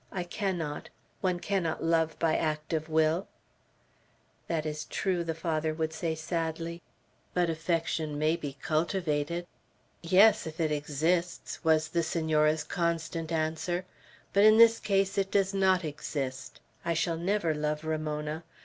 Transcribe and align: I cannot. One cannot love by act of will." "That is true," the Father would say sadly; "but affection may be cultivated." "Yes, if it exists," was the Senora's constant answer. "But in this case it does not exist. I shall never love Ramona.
I 0.11 0.23
cannot. 0.23 0.89
One 1.19 1.39
cannot 1.39 1.83
love 1.83 2.17
by 2.17 2.35
act 2.35 2.73
of 2.73 2.89
will." 2.89 3.27
"That 4.47 4.65
is 4.65 4.85
true," 4.85 5.23
the 5.23 5.35
Father 5.35 5.75
would 5.75 5.93
say 5.93 6.15
sadly; 6.15 6.81
"but 7.35 7.51
affection 7.51 8.17
may 8.17 8.35
be 8.35 8.57
cultivated." 8.63 9.45
"Yes, 10.01 10.47
if 10.47 10.59
it 10.59 10.71
exists," 10.71 11.63
was 11.63 11.89
the 11.89 12.01
Senora's 12.01 12.63
constant 12.63 13.31
answer. 13.31 13.85
"But 14.33 14.43
in 14.43 14.57
this 14.57 14.79
case 14.79 15.19
it 15.19 15.29
does 15.29 15.53
not 15.53 15.85
exist. 15.85 16.61
I 16.83 16.95
shall 16.95 17.17
never 17.17 17.53
love 17.53 17.83
Ramona. 17.85 18.43